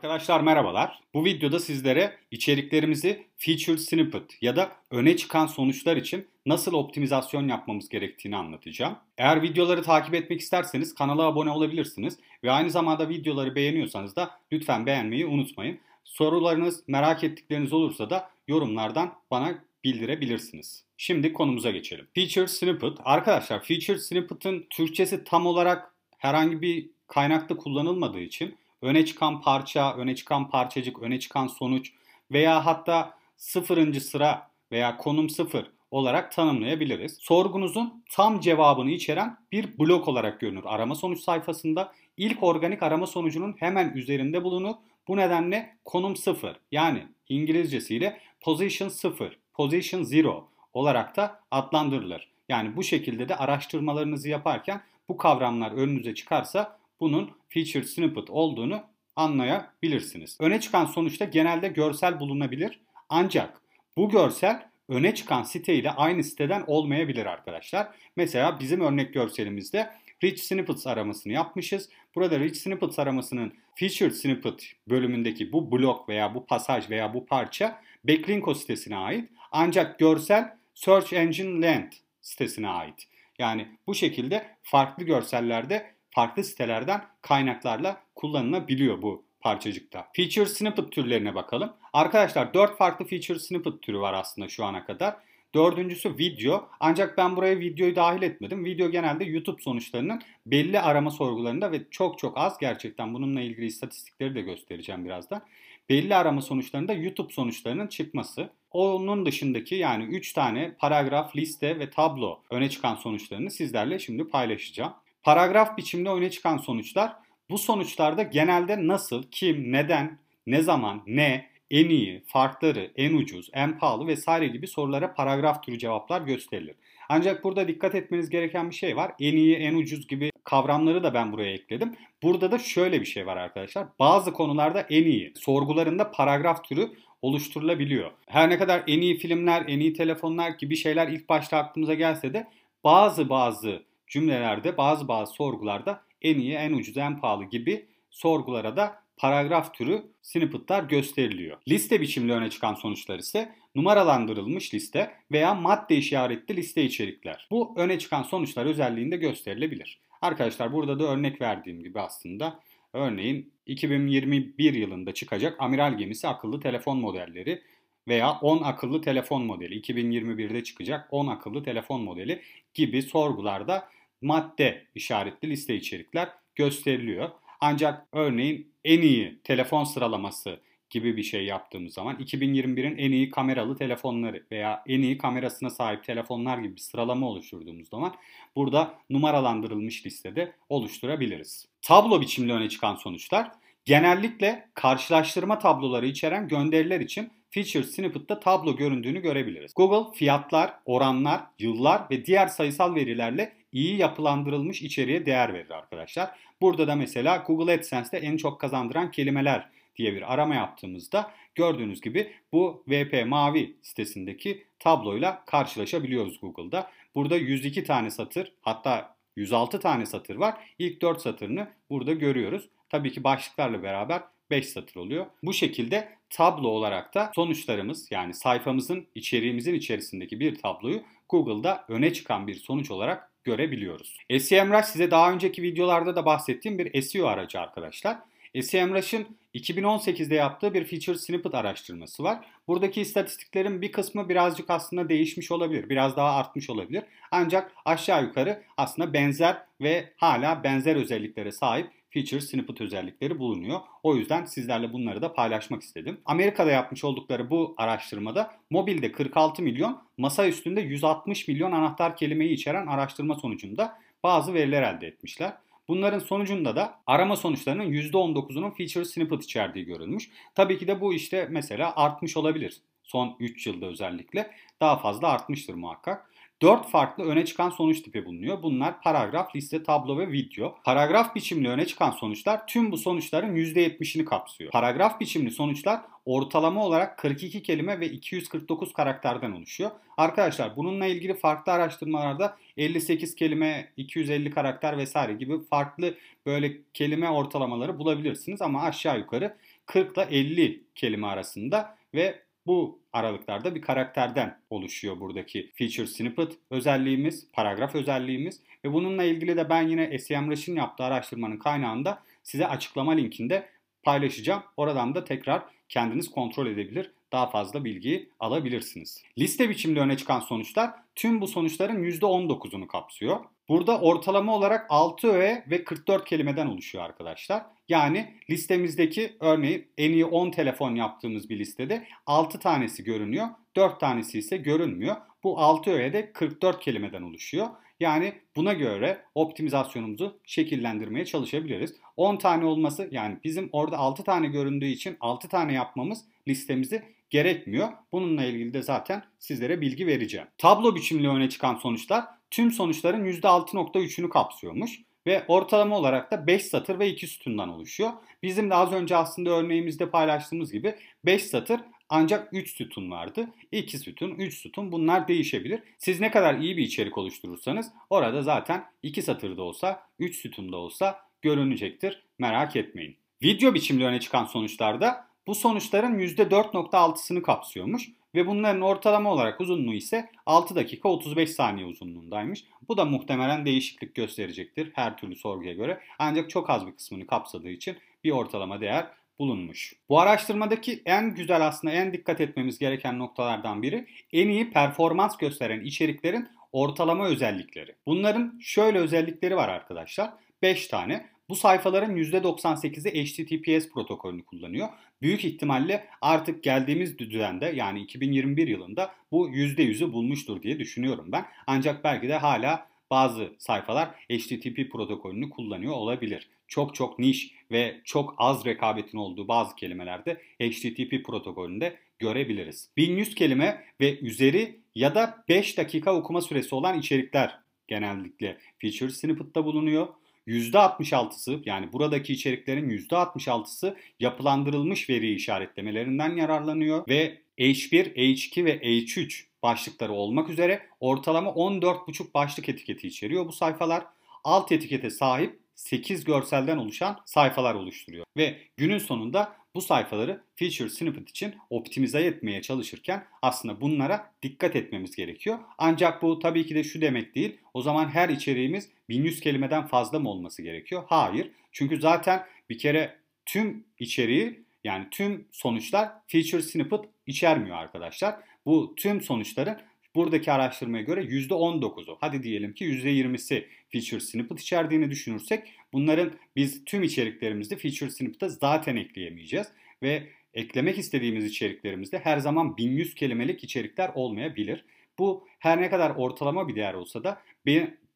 Arkadaşlar 0.00 0.40
merhabalar. 0.40 1.00
Bu 1.14 1.24
videoda 1.24 1.58
sizlere 1.58 2.16
içeriklerimizi 2.30 3.26
feature 3.36 3.78
snippet 3.78 4.42
ya 4.42 4.56
da 4.56 4.72
öne 4.90 5.16
çıkan 5.16 5.46
sonuçlar 5.46 5.96
için 5.96 6.26
nasıl 6.46 6.72
optimizasyon 6.72 7.48
yapmamız 7.48 7.88
gerektiğini 7.88 8.36
anlatacağım. 8.36 8.96
Eğer 9.18 9.42
videoları 9.42 9.82
takip 9.82 10.14
etmek 10.14 10.40
isterseniz 10.40 10.94
kanala 10.94 11.22
abone 11.22 11.50
olabilirsiniz 11.50 12.18
ve 12.44 12.50
aynı 12.50 12.70
zamanda 12.70 13.08
videoları 13.08 13.54
beğeniyorsanız 13.54 14.16
da 14.16 14.30
lütfen 14.52 14.86
beğenmeyi 14.86 15.26
unutmayın. 15.26 15.78
Sorularınız, 16.04 16.82
merak 16.88 17.24
ettikleriniz 17.24 17.72
olursa 17.72 18.10
da 18.10 18.30
yorumlardan 18.48 19.12
bana 19.30 19.64
bildirebilirsiniz. 19.84 20.84
Şimdi 20.96 21.32
konumuza 21.32 21.70
geçelim. 21.70 22.06
Feature 22.14 22.46
snippet. 22.46 22.98
Arkadaşlar 23.04 23.62
feature 23.62 23.98
snippet'ın 23.98 24.66
Türkçesi 24.70 25.24
tam 25.24 25.46
olarak 25.46 25.94
herhangi 26.18 26.62
bir 26.62 26.90
kaynakta 27.06 27.56
kullanılmadığı 27.56 28.20
için 28.20 28.56
öne 28.82 29.04
çıkan 29.04 29.40
parça, 29.40 29.94
öne 29.94 30.14
çıkan 30.14 30.50
parçacık, 30.50 31.02
öne 31.02 31.20
çıkan 31.20 31.46
sonuç 31.46 31.92
veya 32.30 32.66
hatta 32.66 33.14
sıfırıncı 33.36 34.00
sıra 34.00 34.50
veya 34.72 34.96
konum 34.96 35.30
sıfır 35.30 35.70
olarak 35.90 36.32
tanımlayabiliriz. 36.32 37.16
Sorgunuzun 37.20 38.04
tam 38.10 38.40
cevabını 38.40 38.90
içeren 38.90 39.36
bir 39.52 39.78
blok 39.78 40.08
olarak 40.08 40.40
görünür 40.40 40.62
arama 40.64 40.94
sonuç 40.94 41.20
sayfasında. 41.20 41.92
İlk 42.16 42.42
organik 42.42 42.82
arama 42.82 43.06
sonucunun 43.06 43.56
hemen 43.58 43.92
üzerinde 43.94 44.44
bulunur. 44.44 44.74
Bu 45.08 45.16
nedenle 45.16 45.76
konum 45.84 46.16
sıfır 46.16 46.56
yani 46.72 47.06
İngilizcesiyle 47.28 48.20
position 48.40 48.88
sıfır, 48.88 49.38
position 49.54 50.02
zero 50.02 50.48
olarak 50.72 51.16
da 51.16 51.40
adlandırılır. 51.50 52.28
Yani 52.48 52.76
bu 52.76 52.82
şekilde 52.82 53.28
de 53.28 53.36
araştırmalarınızı 53.36 54.28
yaparken 54.28 54.82
bu 55.08 55.16
kavramlar 55.16 55.70
önünüze 55.70 56.14
çıkarsa 56.14 56.78
bunun 57.00 57.30
feature 57.48 57.84
snippet 57.84 58.30
olduğunu 58.30 58.82
anlayabilirsiniz. 59.16 60.36
Öne 60.40 60.60
çıkan 60.60 60.86
sonuçta 60.86 61.24
genelde 61.24 61.68
görsel 61.68 62.20
bulunabilir. 62.20 62.80
Ancak 63.08 63.62
bu 63.96 64.08
görsel 64.08 64.70
öne 64.88 65.14
çıkan 65.14 65.42
site 65.42 65.74
ile 65.74 65.90
aynı 65.90 66.24
siteden 66.24 66.64
olmayabilir 66.66 67.26
arkadaşlar. 67.26 67.88
Mesela 68.16 68.60
bizim 68.60 68.80
örnek 68.80 69.14
görselimizde 69.14 69.90
Rich 70.24 70.42
Snippets 70.42 70.86
aramasını 70.86 71.32
yapmışız. 71.32 71.88
Burada 72.14 72.40
Rich 72.40 72.56
Snippets 72.56 72.98
aramasının 72.98 73.52
Featured 73.74 74.12
Snippet 74.12 74.72
bölümündeki 74.88 75.52
bu 75.52 75.72
blok 75.72 76.08
veya 76.08 76.34
bu 76.34 76.46
pasaj 76.46 76.90
veya 76.90 77.14
bu 77.14 77.26
parça 77.26 77.82
Backlinko 78.04 78.54
sitesine 78.54 78.96
ait. 78.96 79.30
Ancak 79.52 79.98
görsel 79.98 80.56
Search 80.74 81.12
Engine 81.12 81.66
Land 81.66 81.92
sitesine 82.20 82.68
ait. 82.68 83.08
Yani 83.38 83.68
bu 83.86 83.94
şekilde 83.94 84.56
farklı 84.62 85.04
görsellerde 85.04 85.94
farklı 86.10 86.44
sitelerden 86.44 87.04
kaynaklarla 87.22 88.02
kullanılabiliyor 88.14 89.02
bu 89.02 89.24
parçacıkta. 89.40 90.08
Feature 90.16 90.46
snippet 90.46 90.92
türlerine 90.92 91.34
bakalım. 91.34 91.72
Arkadaşlar 91.92 92.54
4 92.54 92.76
farklı 92.78 93.04
feature 93.04 93.38
snippet 93.38 93.82
türü 93.82 93.98
var 93.98 94.14
aslında 94.14 94.48
şu 94.48 94.64
ana 94.64 94.84
kadar. 94.84 95.16
Dördüncüsü 95.54 96.18
video. 96.18 96.68
Ancak 96.80 97.18
ben 97.18 97.36
buraya 97.36 97.58
videoyu 97.58 97.96
dahil 97.96 98.22
etmedim. 98.22 98.64
Video 98.64 98.90
genelde 98.90 99.24
YouTube 99.24 99.62
sonuçlarının 99.62 100.22
belli 100.46 100.80
arama 100.80 101.10
sorgularında 101.10 101.72
ve 101.72 101.80
çok 101.90 102.18
çok 102.18 102.38
az 102.38 102.58
gerçekten 102.58 103.14
bununla 103.14 103.40
ilgili 103.40 103.66
istatistikleri 103.66 104.34
de 104.34 104.40
göstereceğim 104.40 105.04
birazdan. 105.04 105.42
Belli 105.88 106.16
arama 106.16 106.42
sonuçlarında 106.42 106.92
YouTube 106.92 107.32
sonuçlarının 107.32 107.86
çıkması. 107.86 108.50
Onun 108.70 109.26
dışındaki 109.26 109.74
yani 109.74 110.04
3 110.04 110.32
tane 110.32 110.74
paragraf, 110.78 111.36
liste 111.36 111.78
ve 111.78 111.90
tablo 111.90 112.40
öne 112.50 112.70
çıkan 112.70 112.94
sonuçlarını 112.94 113.50
sizlerle 113.50 113.98
şimdi 113.98 114.28
paylaşacağım. 114.28 114.92
Paragraf 115.22 115.76
biçimde 115.76 116.10
öne 116.10 116.30
çıkan 116.30 116.56
sonuçlar 116.56 117.16
bu 117.50 117.58
sonuçlarda 117.58 118.22
genelde 118.22 118.86
nasıl, 118.86 119.22
kim, 119.30 119.72
neden, 119.72 120.18
ne 120.46 120.62
zaman, 120.62 121.02
ne, 121.06 121.50
en 121.70 121.88
iyi, 121.88 122.22
farkları, 122.26 122.90
en 122.96 123.14
ucuz, 123.14 123.50
en 123.52 123.78
pahalı 123.78 124.06
vesaire 124.06 124.46
gibi 124.46 124.66
sorulara 124.66 125.14
paragraf 125.14 125.62
türü 125.62 125.78
cevaplar 125.78 126.20
gösterilir. 126.20 126.74
Ancak 127.08 127.44
burada 127.44 127.68
dikkat 127.68 127.94
etmeniz 127.94 128.30
gereken 128.30 128.70
bir 128.70 128.74
şey 128.74 128.96
var. 128.96 129.12
En 129.20 129.36
iyi, 129.36 129.56
en 129.56 129.74
ucuz 129.74 130.08
gibi 130.08 130.30
kavramları 130.44 131.02
da 131.02 131.14
ben 131.14 131.32
buraya 131.32 131.52
ekledim. 131.52 131.94
Burada 132.22 132.52
da 132.52 132.58
şöyle 132.58 133.00
bir 133.00 133.06
şey 133.06 133.26
var 133.26 133.36
arkadaşlar. 133.36 133.86
Bazı 133.98 134.32
konularda 134.32 134.80
en 134.80 135.04
iyi 135.04 135.32
sorgularında 135.36 136.10
paragraf 136.10 136.64
türü 136.64 136.90
oluşturulabiliyor. 137.22 138.10
Her 138.26 138.50
ne 138.50 138.58
kadar 138.58 138.82
en 138.86 139.00
iyi 139.00 139.18
filmler, 139.18 139.64
en 139.68 139.80
iyi 139.80 139.92
telefonlar 139.92 140.50
gibi 140.50 140.76
şeyler 140.76 141.08
ilk 141.08 141.28
başta 141.28 141.58
aklımıza 141.58 141.94
gelse 141.94 142.34
de 142.34 142.46
bazı 142.84 143.28
bazı 143.28 143.82
cümlelerde 144.10 144.76
bazı 144.76 145.08
bazı 145.08 145.32
sorgularda 145.32 146.02
en 146.22 146.38
iyi, 146.38 146.54
en 146.54 146.72
ucuz, 146.72 146.96
en 146.96 147.20
pahalı 147.20 147.44
gibi 147.44 147.86
sorgulara 148.10 148.76
da 148.76 149.02
paragraf 149.16 149.74
türü 149.74 150.02
snippet'lar 150.22 150.82
gösteriliyor. 150.82 151.58
Liste 151.68 152.00
biçimli 152.00 152.32
öne 152.32 152.50
çıkan 152.50 152.74
sonuçlar 152.74 153.18
ise 153.18 153.54
numaralandırılmış 153.74 154.74
liste 154.74 155.10
veya 155.32 155.54
madde 155.54 155.96
işaretli 155.96 156.56
liste 156.56 156.82
içerikler. 156.82 157.48
Bu 157.50 157.74
öne 157.76 157.98
çıkan 157.98 158.22
sonuçlar 158.22 158.66
özelliğinde 158.66 159.16
gösterilebilir. 159.16 160.00
Arkadaşlar 160.22 160.72
burada 160.72 160.98
da 160.98 161.04
örnek 161.04 161.40
verdiğim 161.40 161.82
gibi 161.82 162.00
aslında 162.00 162.60
örneğin 162.92 163.52
2021 163.66 164.74
yılında 164.74 165.14
çıkacak 165.14 165.56
amiral 165.58 165.98
gemisi 165.98 166.28
akıllı 166.28 166.60
telefon 166.60 166.98
modelleri 166.98 167.62
veya 168.08 168.32
10 168.32 168.62
akıllı 168.62 169.02
telefon 169.02 169.44
modeli 169.44 169.80
2021'de 169.80 170.64
çıkacak 170.64 171.08
10 171.10 171.26
akıllı 171.26 171.62
telefon 171.62 172.02
modeli 172.02 172.42
gibi 172.74 173.02
sorgularda 173.02 173.88
madde 174.22 174.86
işaretli 174.94 175.50
liste 175.50 175.74
içerikler 175.74 176.28
gösteriliyor. 176.54 177.30
Ancak 177.60 178.06
örneğin 178.12 178.72
en 178.84 179.02
iyi 179.02 179.40
telefon 179.44 179.84
sıralaması 179.84 180.60
gibi 180.90 181.16
bir 181.16 181.22
şey 181.22 181.44
yaptığımız 181.44 181.94
zaman 181.94 182.16
2021'in 182.16 182.96
en 182.96 183.12
iyi 183.12 183.30
kameralı 183.30 183.76
telefonları 183.76 184.46
veya 184.52 184.82
en 184.86 185.02
iyi 185.02 185.18
kamerasına 185.18 185.70
sahip 185.70 186.04
telefonlar 186.04 186.58
gibi 186.58 186.76
bir 186.76 186.80
sıralama 186.80 187.28
oluşturduğumuz 187.28 187.88
zaman 187.88 188.14
burada 188.56 188.94
numaralandırılmış 189.10 190.06
listede 190.06 190.52
oluşturabiliriz. 190.68 191.66
Tablo 191.82 192.20
biçimli 192.20 192.52
öne 192.52 192.68
çıkan 192.68 192.94
sonuçlar 192.94 193.50
genellikle 193.84 194.68
karşılaştırma 194.74 195.58
tabloları 195.58 196.06
içeren 196.06 196.48
gönderiler 196.48 197.00
için 197.00 197.32
Feature 197.50 197.82
Snippet'ta 197.82 198.40
tablo 198.40 198.76
göründüğünü 198.76 199.20
görebiliriz. 199.20 199.72
Google 199.76 200.16
fiyatlar, 200.18 200.74
oranlar, 200.84 201.40
yıllar 201.58 202.02
ve 202.10 202.24
diğer 202.26 202.46
sayısal 202.46 202.94
verilerle 202.94 203.52
iyi 203.72 203.96
yapılandırılmış 203.96 204.82
içeriğe 204.82 205.26
değer 205.26 205.54
verir 205.54 205.70
arkadaşlar. 205.70 206.30
Burada 206.60 206.88
da 206.88 206.96
mesela 206.96 207.44
Google 207.46 207.72
AdSense'de 207.72 208.18
en 208.18 208.36
çok 208.36 208.60
kazandıran 208.60 209.10
kelimeler 209.10 209.68
diye 209.96 210.14
bir 210.14 210.32
arama 210.32 210.54
yaptığımızda 210.54 211.30
gördüğünüz 211.54 212.00
gibi 212.00 212.32
bu 212.52 212.84
VP 212.88 213.26
Mavi 213.26 213.76
sitesindeki 213.82 214.66
tabloyla 214.78 215.44
karşılaşabiliyoruz 215.46 216.40
Google'da. 216.40 216.90
Burada 217.14 217.36
102 217.36 217.84
tane 217.84 218.10
satır 218.10 218.52
hatta 218.60 219.16
106 219.36 219.80
tane 219.80 220.06
satır 220.06 220.36
var. 220.36 220.54
İlk 220.78 221.02
4 221.02 221.20
satırını 221.20 221.68
burada 221.90 222.12
görüyoruz. 222.12 222.68
Tabii 222.88 223.12
ki 223.12 223.24
başlıklarla 223.24 223.82
beraber 223.82 224.22
5 224.50 224.68
satır 224.68 224.96
oluyor. 225.00 225.26
Bu 225.42 225.52
şekilde 225.52 226.08
tablo 226.30 226.68
olarak 226.68 227.14
da 227.14 227.32
sonuçlarımız 227.34 228.12
yani 228.12 228.34
sayfamızın 228.34 229.06
içeriğimizin 229.14 229.74
içerisindeki 229.74 230.40
bir 230.40 230.54
tabloyu 230.54 231.02
Google'da 231.28 231.84
öne 231.88 232.12
çıkan 232.12 232.46
bir 232.46 232.54
sonuç 232.54 232.90
olarak 232.90 233.29
görebiliyoruz. 233.50 234.18
SEMrush 234.40 234.84
size 234.84 235.10
daha 235.10 235.32
önceki 235.32 235.62
videolarda 235.62 236.16
da 236.16 236.26
bahsettiğim 236.26 236.78
bir 236.78 237.02
SEO 237.02 237.26
aracı 237.26 237.60
arkadaşlar. 237.60 238.18
SEMrush'ın 238.62 239.26
2018'de 239.54 240.34
yaptığı 240.34 240.74
bir 240.74 240.84
feature 240.84 241.18
snippet 241.18 241.54
araştırması 241.54 242.22
var. 242.22 242.38
Buradaki 242.68 243.00
istatistiklerin 243.00 243.82
bir 243.82 243.92
kısmı 243.92 244.28
birazcık 244.28 244.70
aslında 244.70 245.08
değişmiş 245.08 245.50
olabilir. 245.50 245.88
Biraz 245.88 246.16
daha 246.16 246.36
artmış 246.36 246.70
olabilir. 246.70 247.02
Ancak 247.30 247.72
aşağı 247.84 248.22
yukarı 248.22 248.62
aslında 248.76 249.12
benzer 249.12 249.56
ve 249.80 250.12
hala 250.16 250.64
benzer 250.64 250.96
özelliklere 250.96 251.52
sahip 251.52 251.90
feature 252.10 252.40
snippet 252.40 252.80
özellikleri 252.80 253.38
bulunuyor. 253.38 253.80
O 254.02 254.16
yüzden 254.16 254.44
sizlerle 254.44 254.92
bunları 254.92 255.22
da 255.22 255.32
paylaşmak 255.32 255.82
istedim. 255.82 256.20
Amerika'da 256.24 256.70
yapmış 256.70 257.04
oldukları 257.04 257.50
bu 257.50 257.74
araştırmada 257.76 258.50
mobilde 258.70 259.12
46 259.12 259.62
milyon, 259.62 260.02
masa 260.18 260.48
üstünde 260.48 260.80
160 260.80 261.48
milyon 261.48 261.72
anahtar 261.72 262.16
kelimeyi 262.16 262.52
içeren 262.52 262.86
araştırma 262.86 263.34
sonucunda 263.34 263.98
bazı 264.22 264.54
veriler 264.54 264.82
elde 264.82 265.06
etmişler. 265.06 265.52
Bunların 265.88 266.18
sonucunda 266.18 266.76
da 266.76 266.94
arama 267.06 267.36
sonuçlarının 267.36 267.92
%19'unun 267.92 268.76
feature 268.76 269.04
snippet 269.04 269.44
içerdiği 269.44 269.84
görülmüş. 269.84 270.30
Tabii 270.54 270.78
ki 270.78 270.88
de 270.88 271.00
bu 271.00 271.14
işte 271.14 271.48
mesela 271.50 271.96
artmış 271.96 272.36
olabilir. 272.36 272.80
Son 273.02 273.36
3 273.40 273.66
yılda 273.66 273.86
özellikle 273.86 274.50
daha 274.80 274.98
fazla 274.98 275.28
artmıştır 275.28 275.74
muhakkak. 275.74 276.29
4 276.62 276.90
farklı 276.90 277.24
öne 277.24 277.44
çıkan 277.44 277.70
sonuç 277.70 278.00
tipi 278.00 278.24
bulunuyor. 278.24 278.62
Bunlar 278.62 279.02
paragraf, 279.02 279.56
liste, 279.56 279.82
tablo 279.82 280.18
ve 280.18 280.32
video. 280.32 280.74
Paragraf 280.84 281.34
biçimli 281.34 281.68
öne 281.68 281.86
çıkan 281.86 282.10
sonuçlar 282.10 282.66
tüm 282.66 282.92
bu 282.92 282.96
sonuçların 282.96 283.56
%70'ini 283.56 284.24
kapsıyor. 284.24 284.70
Paragraf 284.70 285.20
biçimli 285.20 285.50
sonuçlar 285.50 286.00
ortalama 286.24 286.86
olarak 286.86 287.18
42 287.18 287.62
kelime 287.62 288.00
ve 288.00 288.08
249 288.08 288.92
karakterden 288.92 289.52
oluşuyor. 289.52 289.90
Arkadaşlar 290.16 290.76
bununla 290.76 291.06
ilgili 291.06 291.34
farklı 291.34 291.72
araştırmalarda 291.72 292.56
58 292.76 293.34
kelime, 293.34 293.92
250 293.96 294.50
karakter 294.50 294.98
vesaire 294.98 295.32
gibi 295.32 295.64
farklı 295.64 296.14
böyle 296.46 296.72
kelime 296.94 297.30
ortalamaları 297.30 297.98
bulabilirsiniz 297.98 298.62
ama 298.62 298.82
aşağı 298.82 299.18
yukarı 299.18 299.56
40 299.86 300.16
ile 300.16 300.22
50 300.30 300.82
kelime 300.94 301.26
arasında 301.26 301.96
ve 302.14 302.42
bu 302.66 303.00
aralıklarda 303.12 303.74
bir 303.74 303.82
karakterden 303.82 304.60
oluşuyor 304.70 305.20
buradaki 305.20 305.70
feature 305.74 306.06
snippet 306.06 306.52
özelliğimiz, 306.70 307.48
paragraf 307.52 307.94
özelliğimiz 307.94 308.60
ve 308.84 308.92
bununla 308.92 309.24
ilgili 309.24 309.56
de 309.56 309.70
ben 309.70 309.88
yine 309.88 310.18
SEMrush'ın 310.18 310.76
yaptığı 310.76 311.04
araştırmanın 311.04 311.56
kaynağında 311.56 312.22
size 312.42 312.66
açıklama 312.66 313.12
linkinde 313.12 313.68
paylaşacağım. 314.02 314.62
Oradan 314.76 315.14
da 315.14 315.24
tekrar 315.24 315.62
kendiniz 315.88 316.30
kontrol 316.30 316.66
edebilir, 316.66 317.10
daha 317.32 317.50
fazla 317.50 317.84
bilgiyi 317.84 318.30
alabilirsiniz. 318.40 319.22
Liste 319.38 319.70
biçimde 319.70 320.00
öne 320.00 320.16
çıkan 320.16 320.40
sonuçlar 320.40 320.90
tüm 321.14 321.40
bu 321.40 321.46
sonuçların 321.46 322.04
%19'unu 322.04 322.86
kapsıyor. 322.86 323.40
Burada 323.68 324.00
ortalama 324.00 324.56
olarak 324.56 324.86
6 324.88 325.32
öğe 325.32 325.64
ve 325.70 325.84
44 325.84 326.24
kelimeden 326.24 326.66
oluşuyor 326.66 327.04
arkadaşlar. 327.04 327.62
Yani 327.88 328.34
listemizdeki 328.50 329.36
örneğin 329.40 329.86
en 329.98 330.12
iyi 330.12 330.24
10 330.24 330.50
telefon 330.50 330.94
yaptığımız 330.94 331.50
bir 331.50 331.58
listede 331.58 332.06
6 332.26 332.58
tanesi 332.58 333.04
görünüyor, 333.04 333.46
4 333.76 334.00
tanesi 334.00 334.38
ise 334.38 334.56
görünmüyor. 334.56 335.16
Bu 335.44 335.58
6 335.58 335.90
öğe 335.90 336.12
de 336.12 336.32
44 336.32 336.80
kelimeden 336.80 337.22
oluşuyor. 337.22 337.68
Yani 338.00 338.32
buna 338.56 338.72
göre 338.72 339.24
optimizasyonumuzu 339.34 340.40
şekillendirmeye 340.46 341.24
çalışabiliriz. 341.24 341.94
10 342.16 342.36
tane 342.36 342.64
olması 342.64 343.08
yani 343.10 343.38
bizim 343.44 343.68
orada 343.72 343.98
6 343.98 344.24
tane 344.24 344.46
göründüğü 344.46 344.86
için 344.86 345.16
6 345.20 345.48
tane 345.48 345.72
yapmamız 345.72 346.24
listemizi 346.48 347.02
gerekmiyor. 347.30 347.88
Bununla 348.12 348.44
ilgili 348.44 348.74
de 348.74 348.82
zaten 348.82 349.24
sizlere 349.38 349.80
bilgi 349.80 350.06
vereceğim. 350.06 350.46
Tablo 350.58 350.94
biçimli 350.94 351.28
öne 351.28 351.48
çıkan 351.48 351.74
sonuçlar 351.74 352.24
tüm 352.50 352.70
sonuçların 352.70 353.24
%6.3'ünü 353.24 354.28
kapsıyormuş 354.28 355.00
ve 355.26 355.44
ortalama 355.48 355.98
olarak 355.98 356.30
da 356.32 356.46
5 356.46 356.62
satır 356.62 356.98
ve 356.98 357.08
2 357.08 357.26
sütundan 357.26 357.68
oluşuyor. 357.68 358.10
Bizim 358.42 358.70
de 358.70 358.74
az 358.74 358.92
önce 358.92 359.16
aslında 359.16 359.50
örneğimizde 359.50 360.10
paylaştığımız 360.10 360.72
gibi 360.72 360.94
5 361.24 361.42
satır 361.42 361.80
ancak 362.08 362.48
3 362.52 362.76
sütun 362.76 363.10
vardı. 363.10 363.48
2 363.72 363.98
sütun, 363.98 364.30
3 364.30 364.54
sütun 364.54 364.92
bunlar 364.92 365.28
değişebilir. 365.28 365.82
Siz 365.98 366.20
ne 366.20 366.30
kadar 366.30 366.54
iyi 366.54 366.76
bir 366.76 366.82
içerik 366.82 367.18
oluşturursanız 367.18 367.92
orada 368.10 368.42
zaten 368.42 368.84
2 369.02 369.22
satırda 369.22 369.62
olsa, 369.62 370.02
3 370.18 370.36
sütunda 370.36 370.76
olsa 370.76 371.18
görünecektir. 371.42 372.22
Merak 372.38 372.76
etmeyin. 372.76 373.16
Video 373.42 373.74
biçimli 373.74 374.04
öne 374.04 374.20
çıkan 374.20 374.44
sonuçlarda 374.44 375.29
bu 375.46 375.54
sonuçların 375.54 376.18
%4.6'sını 376.18 377.42
kapsıyormuş 377.42 378.10
ve 378.34 378.46
bunların 378.46 378.80
ortalama 378.80 379.32
olarak 379.32 379.60
uzunluğu 379.60 379.94
ise 379.94 380.30
6 380.46 380.74
dakika 380.74 381.08
35 381.08 381.50
saniye 381.50 381.86
uzunluğundaymış. 381.86 382.64
Bu 382.88 382.96
da 382.96 383.04
muhtemelen 383.04 383.66
değişiklik 383.66 384.14
gösterecektir 384.14 384.90
her 384.94 385.16
türlü 385.16 385.36
sorguya 385.36 385.72
göre. 385.72 386.00
Ancak 386.18 386.50
çok 386.50 386.70
az 386.70 386.86
bir 386.86 386.92
kısmını 386.92 387.26
kapsadığı 387.26 387.70
için 387.70 387.96
bir 388.24 388.30
ortalama 388.30 388.80
değer 388.80 389.06
bulunmuş. 389.38 389.94
Bu 390.08 390.20
araştırmadaki 390.20 391.02
en 391.04 391.34
güzel 391.34 391.66
aslında 391.66 391.94
en 391.94 392.12
dikkat 392.12 392.40
etmemiz 392.40 392.78
gereken 392.78 393.18
noktalardan 393.18 393.82
biri 393.82 394.06
en 394.32 394.48
iyi 394.48 394.70
performans 394.70 395.36
gösteren 395.36 395.80
içeriklerin 395.80 396.48
ortalama 396.72 397.26
özellikleri. 397.26 397.94
Bunların 398.06 398.58
şöyle 398.62 398.98
özellikleri 398.98 399.56
var 399.56 399.68
arkadaşlar. 399.68 400.30
5 400.62 400.86
tane. 400.86 401.26
Bu 401.48 401.56
sayfaların 401.56 402.16
%98'i 402.16 403.24
HTTPS 403.24 403.92
protokolünü 403.92 404.44
kullanıyor. 404.44 404.88
Büyük 405.22 405.44
ihtimalle 405.44 406.06
artık 406.20 406.62
geldiğimiz 406.62 407.18
düzende 407.18 407.72
yani 407.76 408.02
2021 408.02 408.68
yılında 408.68 409.14
bu 409.32 409.50
%100'ü 409.50 410.12
bulmuştur 410.12 410.62
diye 410.62 410.78
düşünüyorum 410.78 411.26
ben. 411.32 411.46
Ancak 411.66 412.04
belki 412.04 412.28
de 412.28 412.36
hala 412.36 412.86
bazı 413.10 413.52
sayfalar 413.58 414.08
HTTP 414.08 414.92
protokolünü 414.92 415.50
kullanıyor 415.50 415.94
olabilir. 415.94 416.48
Çok 416.68 416.94
çok 416.94 417.18
niş 417.18 417.54
ve 417.70 418.00
çok 418.04 418.34
az 418.38 418.64
rekabetin 418.64 419.18
olduğu 419.18 419.48
bazı 419.48 419.76
kelimelerde 419.76 420.34
HTTP 420.62 421.24
protokolünde 421.24 421.96
görebiliriz. 422.18 422.90
1100 422.96 423.34
kelime 423.34 423.84
ve 424.00 424.18
üzeri 424.18 424.80
ya 424.94 425.14
da 425.14 425.44
5 425.48 425.78
dakika 425.78 426.14
okuma 426.14 426.40
süresi 426.40 426.74
olan 426.74 426.98
içerikler 426.98 427.58
genellikle 427.88 428.58
feature 428.78 429.10
snippet'ta 429.10 429.64
bulunuyor. 429.64 430.08
%66'sı 430.48 431.60
yani 431.64 431.92
buradaki 431.92 432.32
içeriklerin 432.32 432.90
%66'sı 432.90 433.96
yapılandırılmış 434.20 435.10
veri 435.10 435.34
işaretlemelerinden 435.34 436.36
yararlanıyor 436.36 437.08
ve 437.08 437.38
H1, 437.58 438.14
H2 438.14 438.64
ve 438.64 438.76
H3 438.78 439.44
başlıkları 439.62 440.12
olmak 440.12 440.50
üzere 440.50 440.82
ortalama 441.00 441.50
14,5 441.50 442.34
başlık 442.34 442.68
etiketi 442.68 443.08
içeriyor 443.08 443.46
bu 443.46 443.52
sayfalar. 443.52 444.04
Alt 444.44 444.72
etikete 444.72 445.10
sahip 445.10 445.60
8 445.74 446.24
görselden 446.24 446.76
oluşan 446.76 447.20
sayfalar 447.24 447.74
oluşturuyor. 447.74 448.24
Ve 448.36 448.58
günün 448.76 448.98
sonunda 448.98 449.59
bu 449.74 449.80
sayfaları 449.80 450.40
feature 450.56 450.88
snippet 450.88 451.30
için 451.30 451.54
optimize 451.70 452.20
etmeye 452.20 452.62
çalışırken 452.62 453.24
aslında 453.42 453.80
bunlara 453.80 454.32
dikkat 454.42 454.76
etmemiz 454.76 455.16
gerekiyor. 455.16 455.58
Ancak 455.78 456.22
bu 456.22 456.38
tabii 456.38 456.66
ki 456.66 456.74
de 456.74 456.84
şu 456.84 457.00
demek 457.00 457.34
değil. 457.34 457.58
O 457.74 457.82
zaman 457.82 458.08
her 458.08 458.28
içeriğimiz 458.28 458.88
1100 459.08 459.40
kelimeden 459.40 459.86
fazla 459.86 460.18
mı 460.18 460.28
olması 460.28 460.62
gerekiyor? 460.62 461.02
Hayır. 461.06 461.50
Çünkü 461.72 462.00
zaten 462.00 462.46
bir 462.70 462.78
kere 462.78 463.16
tüm 463.46 463.84
içeriği 463.98 464.64
yani 464.84 465.06
tüm 465.10 465.48
sonuçlar 465.52 466.10
feature 466.26 466.62
snippet 466.62 467.00
içermiyor 467.26 467.76
arkadaşlar. 467.76 468.36
Bu 468.66 468.94
tüm 468.96 469.20
sonuçların 469.20 469.76
buradaki 470.14 470.52
araştırmaya 470.52 471.02
göre 471.02 471.20
%19'u 471.20 472.16
hadi 472.20 472.42
diyelim 472.42 472.72
ki 472.74 472.84
%20'si 472.84 473.66
feature 473.92 474.20
snippet 474.20 474.60
içerdiğini 474.60 475.10
düşünürsek 475.10 475.72
bunların 475.92 476.32
biz 476.56 476.84
tüm 476.84 477.02
içeriklerimizde 477.02 477.76
feature 477.76 478.10
snippet'ı 478.10 478.50
zaten 478.50 478.96
ekleyemeyeceğiz 478.96 479.66
ve 480.02 480.22
eklemek 480.54 480.98
istediğimiz 480.98 481.44
içeriklerimizde 481.44 482.18
her 482.18 482.38
zaman 482.38 482.76
1100 482.76 483.14
kelimelik 483.14 483.64
içerikler 483.64 484.10
olmayabilir. 484.14 484.84
Bu 485.18 485.48
her 485.58 485.80
ne 485.80 485.90
kadar 485.90 486.10
ortalama 486.10 486.68
bir 486.68 486.76
değer 486.76 486.94
olsa 486.94 487.24
da 487.24 487.42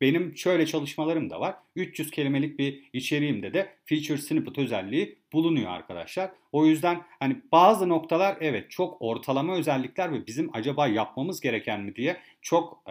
benim 0.00 0.36
şöyle 0.36 0.66
çalışmalarım 0.66 1.30
da 1.30 1.40
var. 1.40 1.54
300 1.76 2.10
kelimelik 2.10 2.58
bir 2.58 2.90
içeriğimde 2.92 3.54
de 3.54 3.74
feature 3.84 4.18
snippet 4.18 4.58
özelliği 4.58 5.18
bulunuyor 5.32 5.70
arkadaşlar. 5.70 6.30
O 6.52 6.66
yüzden 6.66 7.02
hani 7.20 7.36
bazı 7.52 7.88
noktalar 7.88 8.36
evet 8.40 8.70
çok 8.70 8.96
ortalama 9.02 9.56
özellikler 9.56 10.12
ve 10.12 10.26
bizim 10.26 10.50
acaba 10.52 10.86
yapmamız 10.86 11.40
gereken 11.40 11.80
mi 11.80 11.96
diye 11.96 12.16
çok 12.42 12.84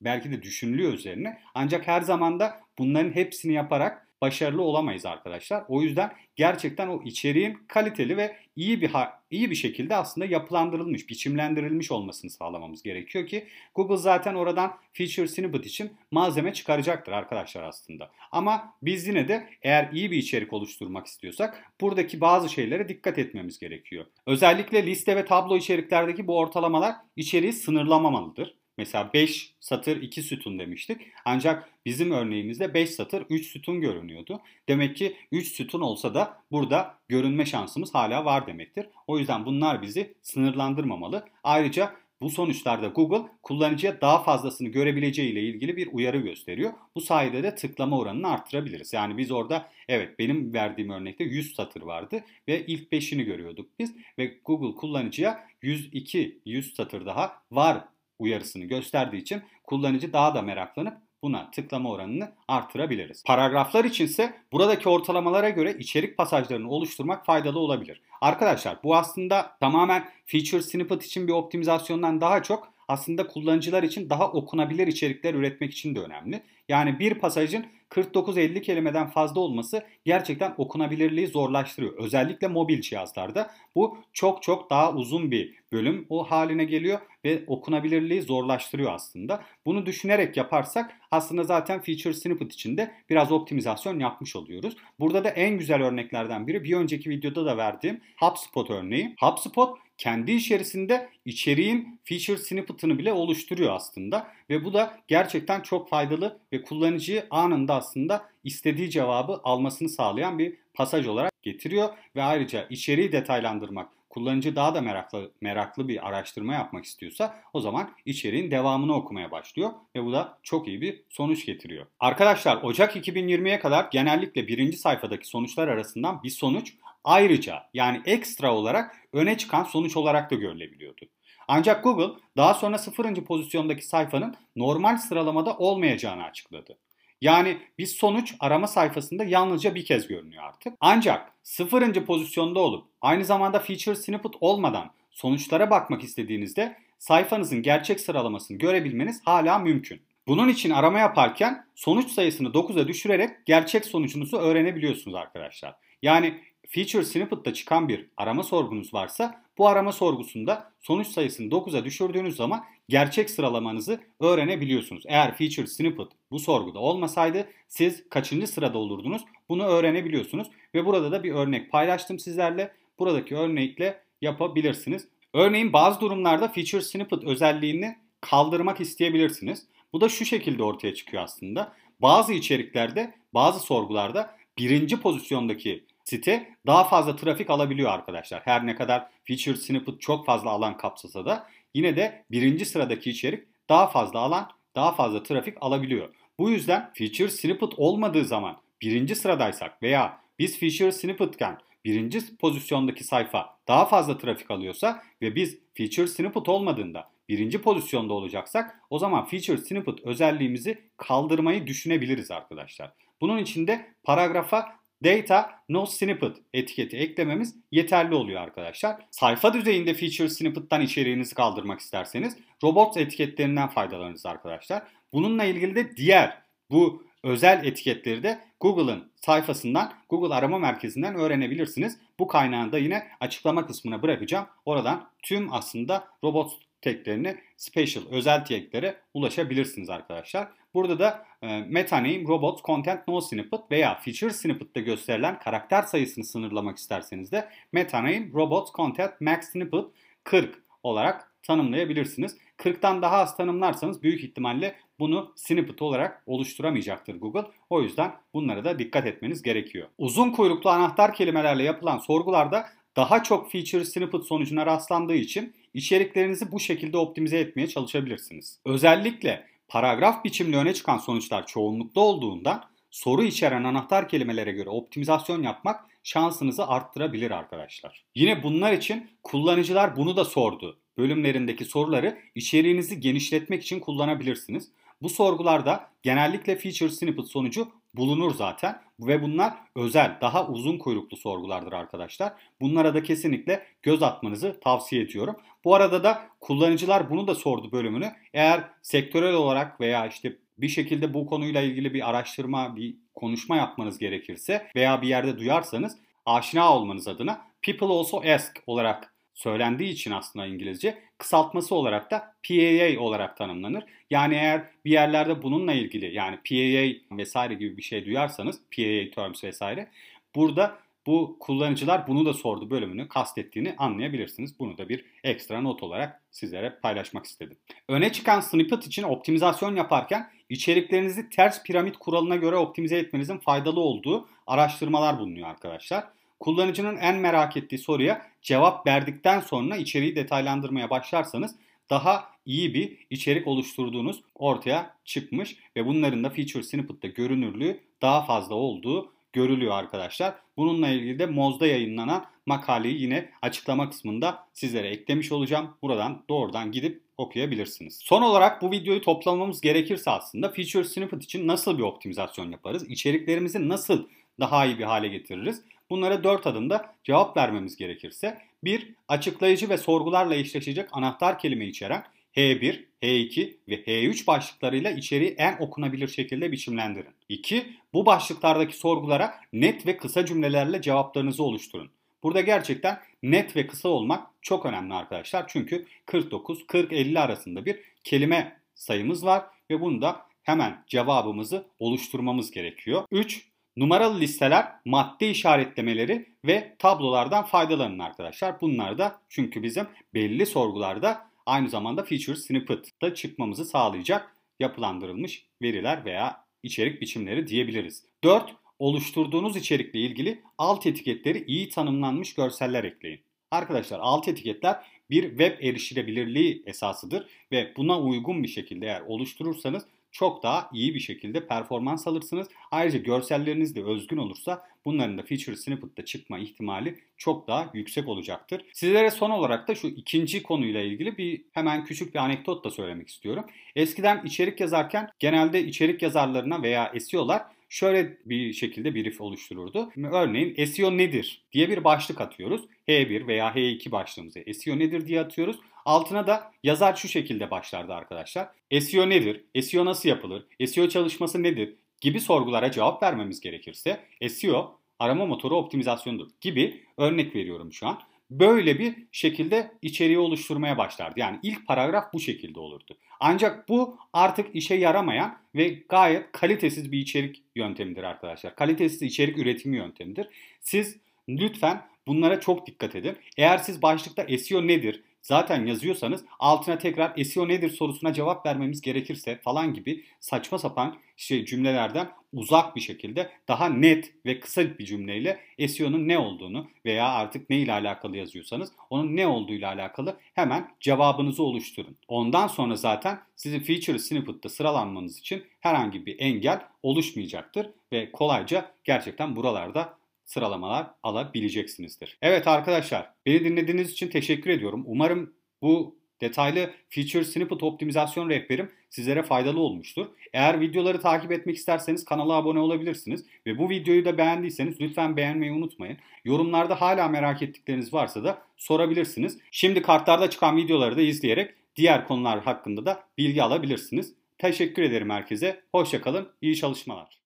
belki 0.00 0.30
de 0.30 0.42
düşünülüyor 0.42 0.92
üzerine. 0.92 1.38
Ancak 1.54 1.86
her 1.86 2.00
zaman 2.00 2.40
da 2.40 2.60
bunların 2.78 3.14
hepsini 3.14 3.52
yaparak 3.52 4.05
başarılı 4.20 4.62
olamayız 4.62 5.06
arkadaşlar. 5.06 5.64
O 5.68 5.82
yüzden 5.82 6.12
gerçekten 6.36 6.88
o 6.88 7.02
içeriğin 7.02 7.58
kaliteli 7.68 8.16
ve 8.16 8.36
iyi 8.56 8.80
bir 8.80 8.90
iyi 9.30 9.50
bir 9.50 9.54
şekilde 9.54 9.96
aslında 9.96 10.26
yapılandırılmış, 10.26 11.08
biçimlendirilmiş 11.08 11.90
olmasını 11.92 12.30
sağlamamız 12.30 12.82
gerekiyor 12.82 13.26
ki 13.26 13.48
Google 13.74 13.96
zaten 13.96 14.34
oradan 14.34 14.72
feature 14.92 15.28
snippet 15.28 15.66
için 15.66 15.92
malzeme 16.10 16.52
çıkaracaktır 16.52 17.12
arkadaşlar 17.12 17.62
aslında. 17.62 18.10
Ama 18.32 18.74
biz 18.82 19.06
yine 19.06 19.28
de 19.28 19.48
eğer 19.62 19.90
iyi 19.92 20.10
bir 20.10 20.16
içerik 20.16 20.52
oluşturmak 20.52 21.06
istiyorsak 21.06 21.72
buradaki 21.80 22.20
bazı 22.20 22.48
şeylere 22.48 22.88
dikkat 22.88 23.18
etmemiz 23.18 23.58
gerekiyor. 23.58 24.06
Özellikle 24.26 24.86
liste 24.86 25.16
ve 25.16 25.24
tablo 25.24 25.56
içeriklerdeki 25.56 26.26
bu 26.26 26.38
ortalamalar 26.38 26.94
içeriği 27.16 27.52
sınırlamamalıdır. 27.52 28.54
Mesela 28.78 29.10
5 29.14 29.54
satır 29.60 30.02
2 30.02 30.22
sütun 30.22 30.58
demiştik. 30.58 31.00
Ancak 31.24 31.70
bizim 31.86 32.10
örneğimizde 32.10 32.74
5 32.74 32.90
satır 32.90 33.24
3 33.30 33.46
sütun 33.46 33.80
görünüyordu. 33.80 34.40
Demek 34.68 34.96
ki 34.96 35.16
3 35.32 35.48
sütun 35.48 35.80
olsa 35.80 36.14
da 36.14 36.38
burada 36.50 36.98
görünme 37.08 37.46
şansımız 37.46 37.94
hala 37.94 38.24
var 38.24 38.46
demektir. 38.46 38.86
O 39.06 39.18
yüzden 39.18 39.46
bunlar 39.46 39.82
bizi 39.82 40.14
sınırlandırmamalı. 40.22 41.24
Ayrıca 41.44 41.92
bu 42.20 42.30
sonuçlarda 42.30 42.86
Google 42.86 43.28
kullanıcıya 43.42 44.00
daha 44.00 44.22
fazlasını 44.22 44.68
görebileceği 44.68 45.32
ile 45.32 45.42
ilgili 45.42 45.76
bir 45.76 45.88
uyarı 45.92 46.18
gösteriyor. 46.18 46.72
Bu 46.94 47.00
sayede 47.00 47.42
de 47.42 47.54
tıklama 47.54 47.98
oranını 47.98 48.28
arttırabiliriz. 48.28 48.92
Yani 48.92 49.18
biz 49.18 49.30
orada 49.30 49.70
evet 49.88 50.18
benim 50.18 50.52
verdiğim 50.52 50.90
örnekte 50.90 51.24
100 51.24 51.54
satır 51.54 51.82
vardı 51.82 52.24
ve 52.48 52.66
ilk 52.66 52.92
5'ini 52.92 53.22
görüyorduk 53.22 53.70
biz 53.78 53.94
ve 54.18 54.38
Google 54.44 54.76
kullanıcıya 54.76 55.46
102 55.62 56.38
100 56.44 56.74
satır 56.74 57.06
daha 57.06 57.42
var 57.50 57.84
uyarısını 58.18 58.64
gösterdiği 58.64 59.16
için 59.16 59.42
kullanıcı 59.64 60.12
daha 60.12 60.34
da 60.34 60.42
meraklanıp 60.42 60.98
buna 61.22 61.50
tıklama 61.50 61.90
oranını 61.90 62.32
artırabiliriz. 62.48 63.22
Paragraflar 63.26 63.84
içinse 63.84 64.34
buradaki 64.52 64.88
ortalamalara 64.88 65.48
göre 65.48 65.76
içerik 65.78 66.16
pasajlarını 66.18 66.70
oluşturmak 66.70 67.26
faydalı 67.26 67.58
olabilir. 67.58 68.00
Arkadaşlar 68.20 68.78
bu 68.84 68.96
aslında 68.96 69.56
tamamen 69.60 70.08
feature 70.26 70.62
snippet 70.62 71.04
için 71.04 71.28
bir 71.28 71.32
optimizasyondan 71.32 72.20
daha 72.20 72.42
çok 72.42 72.75
aslında 72.88 73.26
kullanıcılar 73.26 73.82
için 73.82 74.10
daha 74.10 74.32
okunabilir 74.32 74.86
içerikler 74.86 75.34
üretmek 75.34 75.72
için 75.72 75.94
de 75.94 76.00
önemli. 76.00 76.42
Yani 76.68 76.98
bir 76.98 77.14
pasajın 77.14 77.66
49-50 77.90 78.62
kelimeden 78.62 79.06
fazla 79.06 79.40
olması 79.40 79.82
gerçekten 80.04 80.54
okunabilirliği 80.58 81.26
zorlaştırıyor. 81.26 81.98
Özellikle 81.98 82.48
mobil 82.48 82.80
cihazlarda 82.80 83.50
bu 83.74 83.98
çok 84.12 84.42
çok 84.42 84.70
daha 84.70 84.92
uzun 84.92 85.30
bir 85.30 85.54
bölüm 85.72 86.06
o 86.08 86.30
haline 86.30 86.64
geliyor 86.64 87.00
ve 87.24 87.44
okunabilirliği 87.46 88.22
zorlaştırıyor 88.22 88.92
aslında. 88.92 89.42
Bunu 89.66 89.86
düşünerek 89.86 90.36
yaparsak 90.36 91.00
aslında 91.10 91.42
zaten 91.42 91.80
feature 91.80 92.14
snippet 92.14 92.52
içinde 92.52 92.92
biraz 93.10 93.32
optimizasyon 93.32 93.98
yapmış 93.98 94.36
oluyoruz. 94.36 94.76
Burada 95.00 95.24
da 95.24 95.28
en 95.28 95.58
güzel 95.58 95.82
örneklerden 95.82 96.46
biri 96.46 96.64
bir 96.64 96.76
önceki 96.76 97.10
videoda 97.10 97.46
da 97.46 97.56
verdiğim 97.56 98.00
HubSpot 98.20 98.70
örneği. 98.70 99.14
HubSpot 99.20 99.78
kendi 99.98 100.32
içerisinde 100.32 101.08
içeriğin 101.24 102.00
feature 102.04 102.38
snippet'ını 102.38 102.98
bile 102.98 103.12
oluşturuyor 103.12 103.74
aslında 103.74 104.26
ve 104.50 104.64
bu 104.64 104.74
da 104.74 104.98
gerçekten 105.08 105.60
çok 105.60 105.88
faydalı 105.88 106.40
ve 106.52 106.62
kullanıcıyı 106.62 107.26
anında 107.30 107.74
aslında 107.74 108.28
istediği 108.44 108.90
cevabı 108.90 109.40
almasını 109.44 109.88
sağlayan 109.88 110.38
bir 110.38 110.56
pasaj 110.74 111.06
olarak 111.06 111.32
getiriyor 111.42 111.88
ve 112.16 112.22
ayrıca 112.22 112.66
içeriği 112.70 113.12
detaylandırmak 113.12 113.88
kullanıcı 114.16 114.56
daha 114.56 114.74
da 114.74 114.80
meraklı 114.80 115.30
meraklı 115.40 115.88
bir 115.88 116.08
araştırma 116.08 116.54
yapmak 116.54 116.84
istiyorsa 116.84 117.42
o 117.52 117.60
zaman 117.60 117.90
içeriğin 118.06 118.50
devamını 118.50 118.94
okumaya 118.94 119.30
başlıyor 119.30 119.70
ve 119.96 120.04
bu 120.04 120.12
da 120.12 120.38
çok 120.42 120.68
iyi 120.68 120.80
bir 120.80 121.02
sonuç 121.08 121.46
getiriyor. 121.46 121.86
Arkadaşlar 122.00 122.62
Ocak 122.62 122.96
2020'ye 122.96 123.58
kadar 123.58 123.88
genellikle 123.90 124.46
birinci 124.46 124.76
sayfadaki 124.76 125.28
sonuçlar 125.28 125.68
arasından 125.68 126.22
bir 126.22 126.30
sonuç 126.30 126.74
ayrıca 127.06 127.62
yani 127.74 128.02
ekstra 128.04 128.54
olarak 128.54 128.96
öne 129.12 129.38
çıkan 129.38 129.64
sonuç 129.64 129.96
olarak 129.96 130.30
da 130.30 130.34
görülebiliyordu. 130.34 131.06
Ancak 131.48 131.84
Google 131.84 132.20
daha 132.36 132.54
sonra 132.54 132.78
sıfırıncı 132.78 133.24
pozisyondaki 133.24 133.86
sayfanın 133.86 134.34
normal 134.56 134.96
sıralamada 134.96 135.56
olmayacağını 135.56 136.24
açıkladı. 136.24 136.78
Yani 137.20 137.58
bir 137.78 137.86
sonuç 137.86 138.34
arama 138.40 138.66
sayfasında 138.66 139.24
yalnızca 139.24 139.74
bir 139.74 139.84
kez 139.84 140.08
görünüyor 140.08 140.44
artık. 140.44 140.74
Ancak 140.80 141.32
sıfırıncı 141.42 142.04
pozisyonda 142.04 142.60
olup 142.60 142.84
aynı 143.00 143.24
zamanda 143.24 143.58
feature 143.58 143.94
snippet 143.94 144.32
olmadan 144.40 144.90
sonuçlara 145.10 145.70
bakmak 145.70 146.04
istediğinizde 146.04 146.76
sayfanızın 146.98 147.62
gerçek 147.62 148.00
sıralamasını 148.00 148.58
görebilmeniz 148.58 149.20
hala 149.24 149.58
mümkün. 149.58 150.02
Bunun 150.26 150.48
için 150.48 150.70
arama 150.70 150.98
yaparken 150.98 151.66
sonuç 151.74 152.10
sayısını 152.10 152.48
9'a 152.48 152.88
düşürerek 152.88 153.46
gerçek 153.46 153.84
sonucunuzu 153.84 154.36
öğrenebiliyorsunuz 154.36 155.14
arkadaşlar. 155.14 155.74
Yani 156.02 156.40
feature 156.68 157.04
snippet'ta 157.04 157.54
çıkan 157.54 157.88
bir 157.88 158.06
arama 158.16 158.42
sorgunuz 158.42 158.94
varsa 158.94 159.42
bu 159.58 159.68
arama 159.68 159.92
sorgusunda 159.92 160.72
sonuç 160.80 161.06
sayısını 161.06 161.46
9'a 161.46 161.84
düşürdüğünüz 161.84 162.36
zaman 162.36 162.64
gerçek 162.88 163.30
sıralamanızı 163.30 164.00
öğrenebiliyorsunuz. 164.20 165.04
Eğer 165.06 165.36
feature 165.36 165.66
snippet 165.66 166.08
bu 166.30 166.38
sorguda 166.38 166.78
olmasaydı 166.78 167.48
siz 167.68 168.08
kaçıncı 168.08 168.46
sırada 168.46 168.78
olurdunuz 168.78 169.22
bunu 169.48 169.64
öğrenebiliyorsunuz. 169.64 170.48
Ve 170.74 170.86
burada 170.86 171.12
da 171.12 171.22
bir 171.22 171.32
örnek 171.32 171.72
paylaştım 171.72 172.18
sizlerle. 172.18 172.72
Buradaki 172.98 173.36
örnekle 173.36 174.02
yapabilirsiniz. 174.22 175.08
Örneğin 175.34 175.72
bazı 175.72 176.00
durumlarda 176.00 176.48
feature 176.48 176.82
snippet 176.82 177.24
özelliğini 177.24 177.96
kaldırmak 178.20 178.80
isteyebilirsiniz. 178.80 179.66
Bu 179.92 180.00
da 180.00 180.08
şu 180.08 180.24
şekilde 180.24 180.62
ortaya 180.62 180.94
çıkıyor 180.94 181.22
aslında. 181.22 181.72
Bazı 182.00 182.32
içeriklerde, 182.32 183.14
bazı 183.34 183.60
sorgularda 183.60 184.36
birinci 184.58 185.00
pozisyondaki 185.00 185.84
site 186.06 186.56
daha 186.66 186.84
fazla 186.84 187.16
trafik 187.16 187.50
alabiliyor 187.50 187.90
arkadaşlar. 187.90 188.42
Her 188.44 188.66
ne 188.66 188.74
kadar 188.74 189.06
feature 189.24 189.56
snippet 189.56 190.00
çok 190.00 190.26
fazla 190.26 190.50
alan 190.50 190.76
kapsasa 190.76 191.26
da 191.26 191.46
yine 191.74 191.96
de 191.96 192.24
birinci 192.30 192.64
sıradaki 192.66 193.10
içerik 193.10 193.44
daha 193.68 193.86
fazla 193.86 194.18
alan, 194.18 194.50
daha 194.74 194.92
fazla 194.94 195.22
trafik 195.22 195.54
alabiliyor. 195.60 196.08
Bu 196.38 196.50
yüzden 196.50 196.90
feature 196.94 197.28
snippet 197.28 197.74
olmadığı 197.76 198.24
zaman 198.24 198.56
birinci 198.82 199.14
sıradaysak 199.14 199.82
veya 199.82 200.20
biz 200.38 200.58
feature 200.58 200.92
snippetken 200.92 201.58
birinci 201.84 202.36
pozisyondaki 202.36 203.04
sayfa 203.04 203.58
daha 203.68 203.84
fazla 203.86 204.18
trafik 204.18 204.50
alıyorsa 204.50 205.02
ve 205.22 205.34
biz 205.34 205.58
feature 205.74 206.06
snippet 206.06 206.48
olmadığında 206.48 207.08
birinci 207.28 207.62
pozisyonda 207.62 208.14
olacaksak 208.14 208.80
o 208.90 208.98
zaman 208.98 209.24
feature 209.24 209.58
snippet 209.58 210.06
özelliğimizi 210.06 210.78
kaldırmayı 210.96 211.66
düşünebiliriz 211.66 212.30
arkadaşlar. 212.30 212.92
Bunun 213.20 213.38
için 213.38 213.66
de 213.66 213.86
paragrafa 214.02 214.76
Data 215.04 215.50
No 215.68 215.86
Snippet 215.86 216.36
etiketi 216.54 216.96
eklememiz 216.96 217.56
yeterli 217.70 218.14
oluyor 218.14 218.40
arkadaşlar. 218.40 218.96
Sayfa 219.10 219.54
düzeyinde 219.54 219.94
Feature 219.94 220.28
Snippet'tan 220.28 220.80
içeriğinizi 220.80 221.34
kaldırmak 221.34 221.80
isterseniz 221.80 222.36
Robots 222.64 222.96
etiketlerinden 222.96 223.68
faydalanırız 223.68 224.26
arkadaşlar. 224.26 224.82
Bununla 225.12 225.44
ilgili 225.44 225.74
de 225.74 225.96
diğer 225.96 226.42
bu 226.70 227.06
özel 227.22 227.64
etiketleri 227.64 228.22
de 228.22 228.40
Google'ın 228.60 229.12
sayfasından, 229.16 229.92
Google 230.08 230.34
arama 230.34 230.58
merkezinden 230.58 231.14
öğrenebilirsiniz. 231.14 231.98
Bu 232.18 232.26
kaynağı 232.26 232.72
da 232.72 232.78
yine 232.78 233.08
açıklama 233.20 233.66
kısmına 233.66 234.02
bırakacağım. 234.02 234.46
Oradan 234.64 235.10
tüm 235.22 235.52
aslında 235.52 236.08
robots 236.24 236.54
teklerine, 236.80 237.38
special, 237.56 238.02
özel 238.10 238.44
taglere 238.44 238.96
ulaşabilirsiniz 239.14 239.90
arkadaşlar. 239.90 240.48
Burada 240.74 240.98
da 240.98 241.26
e, 241.42 241.58
meta 241.68 241.96
name, 241.96 242.24
robot, 242.28 242.64
content, 242.64 243.08
no 243.08 243.20
snippet 243.20 243.60
veya 243.70 243.94
feature 243.94 244.32
snippet'ta 244.32 244.80
gösterilen 244.80 245.38
karakter 245.38 245.82
sayısını 245.82 246.24
sınırlamak 246.24 246.78
isterseniz 246.78 247.32
de 247.32 247.48
meta 247.72 247.98
name, 247.98 248.28
robot, 248.34 248.74
content, 248.74 249.20
max 249.20 249.52
snippet 249.52 249.84
40 250.24 250.62
olarak 250.82 251.32
tanımlayabilirsiniz. 251.42 252.36
40'tan 252.58 253.02
daha 253.02 253.16
az 253.16 253.36
tanımlarsanız 253.36 254.02
büyük 254.02 254.24
ihtimalle 254.24 254.76
bunu 254.98 255.32
snippet 255.36 255.82
olarak 255.82 256.22
oluşturamayacaktır 256.26 257.20
Google. 257.20 257.44
O 257.70 257.82
yüzden 257.82 258.12
bunlara 258.34 258.64
da 258.64 258.78
dikkat 258.78 259.06
etmeniz 259.06 259.42
gerekiyor. 259.42 259.88
Uzun 259.98 260.30
kuyruklu 260.30 260.70
anahtar 260.70 261.14
kelimelerle 261.14 261.62
yapılan 261.62 261.98
sorgularda 261.98 262.66
daha 262.96 263.22
çok 263.22 263.52
feature 263.52 263.84
snippet 263.84 264.24
sonucuna 264.24 264.66
rastlandığı 264.66 265.14
için 265.14 265.54
içeriklerinizi 265.76 266.52
bu 266.52 266.60
şekilde 266.60 266.98
optimize 266.98 267.38
etmeye 267.38 267.68
çalışabilirsiniz. 267.68 268.58
Özellikle 268.64 269.46
paragraf 269.68 270.24
biçimli 270.24 270.56
öne 270.56 270.74
çıkan 270.74 270.98
sonuçlar 270.98 271.46
çoğunlukta 271.46 272.00
olduğunda 272.00 272.68
soru 272.90 273.24
içeren 273.24 273.64
anahtar 273.64 274.08
kelimelere 274.08 274.52
göre 274.52 274.68
optimizasyon 274.68 275.42
yapmak 275.42 275.80
şansınızı 276.02 276.66
arttırabilir 276.66 277.30
arkadaşlar. 277.30 278.04
Yine 278.14 278.42
bunlar 278.42 278.72
için 278.72 279.10
kullanıcılar 279.22 279.96
bunu 279.96 280.16
da 280.16 280.24
sordu. 280.24 280.78
Bölümlerindeki 280.98 281.64
soruları 281.64 282.18
içeriğinizi 282.34 283.00
genişletmek 283.00 283.62
için 283.62 283.80
kullanabilirsiniz. 283.80 284.70
Bu 285.02 285.08
sorgularda 285.08 285.90
genellikle 286.02 286.56
feature 286.56 286.90
snippet 286.90 287.28
sonucu 287.28 287.68
bulunur 287.94 288.34
zaten 288.34 288.80
ve 289.00 289.22
bunlar 289.22 289.54
özel, 289.74 290.18
daha 290.20 290.48
uzun 290.48 290.78
kuyruklu 290.78 291.16
sorgulardır 291.16 291.72
arkadaşlar. 291.72 292.32
Bunlara 292.60 292.94
da 292.94 293.02
kesinlikle 293.02 293.66
göz 293.82 294.02
atmanızı 294.02 294.60
tavsiye 294.60 295.02
ediyorum. 295.02 295.36
Bu 295.64 295.74
arada 295.74 296.04
da 296.04 296.22
kullanıcılar 296.40 297.10
bunu 297.10 297.26
da 297.26 297.34
sordu 297.34 297.72
bölümünü. 297.72 298.12
Eğer 298.34 298.64
sektörel 298.82 299.34
olarak 299.34 299.80
veya 299.80 300.06
işte 300.06 300.36
bir 300.58 300.68
şekilde 300.68 301.14
bu 301.14 301.26
konuyla 301.26 301.62
ilgili 301.62 301.94
bir 301.94 302.10
araştırma, 302.10 302.76
bir 302.76 302.96
konuşma 303.14 303.56
yapmanız 303.56 303.98
gerekirse 303.98 304.66
veya 304.76 305.02
bir 305.02 305.08
yerde 305.08 305.38
duyarsanız 305.38 305.98
aşina 306.26 306.76
olmanız 306.76 307.08
adına 307.08 307.46
People 307.62 307.86
Also 307.86 308.22
Ask 308.34 308.62
olarak 308.66 309.15
söylendiği 309.36 309.92
için 309.92 310.10
aslında 310.10 310.46
İngilizce 310.46 310.98
kısaltması 311.18 311.74
olarak 311.74 312.10
da 312.10 312.34
PAA 312.48 313.00
olarak 313.00 313.36
tanımlanır. 313.36 313.84
Yani 314.10 314.34
eğer 314.34 314.64
bir 314.84 314.90
yerlerde 314.90 315.42
bununla 315.42 315.72
ilgili 315.72 316.14
yani 316.14 316.36
PAA 316.36 317.16
vesaire 317.16 317.54
gibi 317.54 317.76
bir 317.76 317.82
şey 317.82 318.04
duyarsanız 318.06 318.60
PAA 318.76 319.10
terms 319.14 319.44
vesaire 319.44 319.88
burada 320.34 320.78
bu 321.06 321.36
kullanıcılar 321.40 322.06
bunu 322.06 322.26
da 322.26 322.34
sordu 322.34 322.70
bölümünü 322.70 323.08
kastettiğini 323.08 323.74
anlayabilirsiniz. 323.78 324.58
Bunu 324.58 324.78
da 324.78 324.88
bir 324.88 325.04
ekstra 325.24 325.60
not 325.60 325.82
olarak 325.82 326.22
sizlere 326.30 326.78
paylaşmak 326.82 327.26
istedim. 327.26 327.56
Öne 327.88 328.12
çıkan 328.12 328.40
snippet 328.40 328.86
için 328.86 329.02
optimizasyon 329.02 329.76
yaparken 329.76 330.30
içeriklerinizi 330.48 331.30
ters 331.30 331.62
piramit 331.62 331.96
kuralına 331.96 332.36
göre 332.36 332.56
optimize 332.56 332.98
etmenizin 332.98 333.38
faydalı 333.38 333.80
olduğu 333.80 334.28
araştırmalar 334.46 335.18
bulunuyor 335.18 335.48
arkadaşlar. 335.48 336.04
Kullanıcının 336.40 336.96
en 336.96 337.16
merak 337.16 337.56
ettiği 337.56 337.78
soruya 337.78 338.26
cevap 338.42 338.86
verdikten 338.86 339.40
sonra 339.40 339.76
içeriği 339.76 340.16
detaylandırmaya 340.16 340.90
başlarsanız 340.90 341.54
daha 341.90 342.28
iyi 342.46 342.74
bir 342.74 343.06
içerik 343.10 343.46
oluşturduğunuz 343.46 344.22
ortaya 344.34 344.94
çıkmış 345.04 345.56
ve 345.76 345.86
bunların 345.86 346.24
da 346.24 346.30
feature 346.30 346.62
snippet'ta 346.62 347.08
görünürlüğü 347.08 347.80
daha 348.02 348.24
fazla 348.24 348.54
olduğu 348.54 349.12
görülüyor 349.32 349.74
arkadaşlar. 349.74 350.34
Bununla 350.56 350.88
ilgili 350.88 351.18
de 351.18 351.26
Moz'da 351.26 351.66
yayınlanan 351.66 352.26
makaleyi 352.46 353.02
yine 353.02 353.30
açıklama 353.42 353.90
kısmında 353.90 354.46
sizlere 354.52 354.88
eklemiş 354.88 355.32
olacağım. 355.32 355.76
Buradan 355.82 356.22
doğrudan 356.28 356.72
gidip 356.72 357.02
okuyabilirsiniz. 357.18 358.00
Son 358.02 358.22
olarak 358.22 358.62
bu 358.62 358.70
videoyu 358.70 359.00
toplamamız 359.00 359.60
gerekirse 359.60 360.10
aslında 360.10 360.48
feature 360.48 360.84
snippet 360.84 361.22
için 361.22 361.46
nasıl 361.46 361.78
bir 361.78 361.82
optimizasyon 361.82 362.52
yaparız? 362.52 362.90
İçeriklerimizi 362.90 363.68
nasıl 363.68 364.06
daha 364.40 364.66
iyi 364.66 364.78
bir 364.78 364.84
hale 364.84 365.08
getiririz? 365.08 365.62
Bunlara 365.90 366.24
4 366.24 366.46
adımda 366.46 366.94
cevap 367.04 367.36
vermemiz 367.36 367.76
gerekirse 367.76 368.38
1. 368.64 368.94
Açıklayıcı 369.08 369.68
ve 369.68 369.78
sorgularla 369.78 370.34
eşleşecek 370.34 370.88
anahtar 370.92 371.38
kelime 371.38 371.66
içeren 371.66 372.04
H1, 372.36 372.84
H2 373.02 373.56
ve 373.68 373.74
H3 373.74 374.26
başlıklarıyla 374.26 374.90
içeriği 374.90 375.34
en 375.38 375.56
okunabilir 375.58 376.08
şekilde 376.08 376.52
biçimlendirin. 376.52 377.14
2. 377.28 377.66
Bu 377.92 378.06
başlıklardaki 378.06 378.76
sorgulara 378.76 379.34
net 379.52 379.86
ve 379.86 379.96
kısa 379.96 380.26
cümlelerle 380.26 380.82
cevaplarınızı 380.82 381.42
oluşturun. 381.42 381.90
Burada 382.22 382.40
gerçekten 382.40 383.00
net 383.22 383.56
ve 383.56 383.66
kısa 383.66 383.88
olmak 383.88 384.26
çok 384.42 384.66
önemli 384.66 384.94
arkadaşlar. 384.94 385.44
Çünkü 385.48 385.86
49-40-50 386.06 387.20
arasında 387.20 387.66
bir 387.66 387.80
kelime 388.04 388.60
sayımız 388.74 389.24
var 389.24 389.44
ve 389.70 389.80
bunda 389.80 390.26
hemen 390.42 390.84
cevabımızı 390.86 391.66
oluşturmamız 391.78 392.50
gerekiyor. 392.50 393.04
3. 393.10 393.48
Numaralı 393.76 394.20
listeler, 394.20 394.66
madde 394.84 395.30
işaretlemeleri 395.30 396.26
ve 396.44 396.76
tablolardan 396.78 397.44
faydalanın 397.44 397.98
arkadaşlar. 397.98 398.60
Bunlar 398.60 398.98
da 398.98 399.20
çünkü 399.28 399.62
bizim 399.62 399.86
belli 400.14 400.46
sorgularda 400.46 401.30
aynı 401.46 401.68
zamanda 401.68 402.02
feature 402.04 402.36
snippet'ta 402.36 403.14
çıkmamızı 403.14 403.64
sağlayacak 403.64 404.36
yapılandırılmış 404.60 405.46
veriler 405.62 406.04
veya 406.04 406.44
içerik 406.62 407.00
biçimleri 407.00 407.46
diyebiliriz. 407.46 408.04
4. 408.24 408.54
Oluşturduğunuz 408.78 409.56
içerikle 409.56 410.00
ilgili 410.00 410.42
alt 410.58 410.86
etiketleri 410.86 411.44
iyi 411.46 411.68
tanımlanmış 411.68 412.34
görseller 412.34 412.84
ekleyin. 412.84 413.20
Arkadaşlar 413.50 413.98
alt 414.02 414.28
etiketler 414.28 414.76
bir 415.10 415.28
web 415.28 415.60
erişilebilirliği 415.60 416.62
esasıdır 416.66 417.26
ve 417.52 417.72
buna 417.76 418.00
uygun 418.00 418.42
bir 418.42 418.48
şekilde 418.48 418.86
eğer 418.86 419.00
oluşturursanız 419.00 419.86
çok 420.12 420.42
daha 420.42 420.70
iyi 420.72 420.94
bir 420.94 421.00
şekilde 421.00 421.46
performans 421.46 422.06
alırsınız. 422.06 422.48
Ayrıca 422.70 422.98
görselleriniz 422.98 423.76
de 423.76 423.84
özgün 423.84 424.16
olursa 424.16 424.66
bunların 424.84 425.18
da 425.18 425.22
feature 425.22 425.56
snippet'ta 425.56 426.04
çıkma 426.04 426.38
ihtimali 426.38 426.98
çok 427.16 427.48
daha 427.48 427.70
yüksek 427.74 428.08
olacaktır. 428.08 428.64
Sizlere 428.72 429.10
son 429.10 429.30
olarak 429.30 429.68
da 429.68 429.74
şu 429.74 429.86
ikinci 429.86 430.42
konuyla 430.42 430.80
ilgili 430.80 431.18
bir 431.18 431.42
hemen 431.52 431.84
küçük 431.84 432.14
bir 432.14 432.18
anekdot 432.18 432.64
da 432.64 432.70
söylemek 432.70 433.08
istiyorum. 433.08 433.44
Eskiden 433.76 434.22
içerik 434.24 434.60
yazarken 434.60 435.10
genelde 435.18 435.64
içerik 435.64 436.02
yazarlarına 436.02 436.62
veya 436.62 436.92
SEO'lar 437.00 437.42
şöyle 437.68 438.18
bir 438.26 438.52
şekilde 438.52 438.94
brief 438.94 439.20
oluştururdu. 439.20 439.90
Örneğin 440.12 440.64
SEO 440.64 440.96
nedir 440.96 441.42
diye 441.52 441.70
bir 441.70 441.84
başlık 441.84 442.20
atıyoruz. 442.20 442.60
H1 442.88 443.26
veya 443.26 443.48
H2 443.54 443.90
başlığımızı 443.90 444.44
SEO 444.54 444.78
nedir 444.78 445.06
diye 445.06 445.20
atıyoruz. 445.20 445.56
Altına 445.86 446.26
da 446.26 446.52
yazar 446.62 446.96
şu 446.96 447.08
şekilde 447.08 447.50
başlardı 447.50 447.94
arkadaşlar. 447.94 448.48
SEO 448.80 449.08
nedir? 449.08 449.44
SEO 449.62 449.84
nasıl 449.84 450.08
yapılır? 450.08 450.46
SEO 450.66 450.88
çalışması 450.88 451.42
nedir? 451.42 451.74
gibi 452.00 452.20
sorgulara 452.20 452.70
cevap 452.70 453.02
vermemiz 453.02 453.40
gerekirse 453.40 454.00
SEO 454.28 454.78
arama 454.98 455.26
motoru 455.26 455.56
optimizasyonudur 455.56 456.30
gibi 456.40 456.84
örnek 456.96 457.34
veriyorum 457.34 457.72
şu 457.72 457.86
an. 457.86 457.98
Böyle 458.30 458.78
bir 458.78 458.94
şekilde 459.12 459.72
içeriği 459.82 460.18
oluşturmaya 460.18 460.78
başlardı. 460.78 461.20
Yani 461.20 461.38
ilk 461.42 461.66
paragraf 461.66 462.12
bu 462.12 462.20
şekilde 462.20 462.60
olurdu. 462.60 462.96
Ancak 463.20 463.68
bu 463.68 463.98
artık 464.12 464.56
işe 464.56 464.74
yaramayan 464.74 465.38
ve 465.54 465.68
gayet 465.88 466.32
kalitesiz 466.32 466.92
bir 466.92 466.98
içerik 466.98 467.42
yöntemidir 467.56 468.02
arkadaşlar. 468.02 468.56
Kalitesiz 468.56 469.02
içerik 469.02 469.38
üretimi 469.38 469.76
yöntemidir. 469.76 470.28
Siz 470.60 470.96
lütfen 471.28 471.82
bunlara 472.06 472.40
çok 472.40 472.66
dikkat 472.66 472.96
edin. 472.96 473.16
Eğer 473.36 473.58
siz 473.58 473.82
başlıkta 473.82 474.38
SEO 474.38 474.66
nedir, 474.66 475.02
zaten 475.26 475.66
yazıyorsanız 475.66 476.24
altına 476.38 476.78
tekrar 476.78 477.24
SEO 477.24 477.48
nedir 477.48 477.70
sorusuna 477.70 478.12
cevap 478.12 478.46
vermemiz 478.46 478.80
gerekirse 478.80 479.36
falan 479.36 479.74
gibi 479.74 480.04
saçma 480.20 480.58
sapan 480.58 480.96
şey 481.16 481.44
cümlelerden 481.44 482.08
uzak 482.32 482.76
bir 482.76 482.80
şekilde 482.80 483.30
daha 483.48 483.68
net 483.68 484.14
ve 484.26 484.40
kısa 484.40 484.78
bir 484.78 484.84
cümleyle 484.84 485.40
SEO'nun 485.68 486.08
ne 486.08 486.18
olduğunu 486.18 486.66
veya 486.84 487.08
artık 487.08 487.50
ne 487.50 487.58
ile 487.58 487.72
alakalı 487.72 488.16
yazıyorsanız 488.16 488.72
onun 488.90 489.16
ne 489.16 489.26
olduğu 489.26 489.52
ile 489.52 489.66
alakalı 489.66 490.16
hemen 490.34 490.70
cevabınızı 490.80 491.42
oluşturun. 491.42 491.96
Ondan 492.08 492.46
sonra 492.46 492.76
zaten 492.76 493.20
sizin 493.36 493.60
feature 493.60 493.98
snippet'ta 493.98 494.48
sıralanmanız 494.48 495.18
için 495.18 495.44
herhangi 495.60 496.06
bir 496.06 496.16
engel 496.18 496.62
oluşmayacaktır 496.82 497.70
ve 497.92 498.12
kolayca 498.12 498.70
gerçekten 498.84 499.36
buralarda 499.36 499.98
sıralamalar 500.26 500.86
alabileceksinizdir. 501.02 502.18
Evet 502.22 502.48
arkadaşlar 502.48 503.10
beni 503.26 503.44
dinlediğiniz 503.44 503.90
için 503.92 504.08
teşekkür 504.08 504.50
ediyorum. 504.50 504.84
Umarım 504.86 505.34
bu 505.62 505.96
detaylı 506.20 506.70
feature 506.88 507.24
snippet 507.24 507.62
optimizasyon 507.62 508.30
rehberim 508.30 508.70
sizlere 508.90 509.22
faydalı 509.22 509.60
olmuştur. 509.60 510.06
Eğer 510.32 510.60
videoları 510.60 511.00
takip 511.00 511.32
etmek 511.32 511.56
isterseniz 511.56 512.04
kanala 512.04 512.32
abone 512.32 512.58
olabilirsiniz. 512.58 513.24
Ve 513.46 513.58
bu 513.58 513.70
videoyu 513.70 514.04
da 514.04 514.18
beğendiyseniz 514.18 514.80
lütfen 514.80 515.16
beğenmeyi 515.16 515.52
unutmayın. 515.52 515.98
Yorumlarda 516.24 516.80
hala 516.80 517.08
merak 517.08 517.42
ettikleriniz 517.42 517.94
varsa 517.94 518.24
da 518.24 518.42
sorabilirsiniz. 518.56 519.38
Şimdi 519.50 519.82
kartlarda 519.82 520.30
çıkan 520.30 520.56
videoları 520.56 520.96
da 520.96 521.02
izleyerek 521.02 521.54
diğer 521.76 522.06
konular 522.06 522.40
hakkında 522.40 522.86
da 522.86 523.02
bilgi 523.18 523.42
alabilirsiniz. 523.42 524.14
Teşekkür 524.38 524.82
ederim 524.82 525.10
herkese. 525.10 525.62
Hoşçakalın. 525.72 526.28
İyi 526.40 526.56
çalışmalar. 526.56 527.25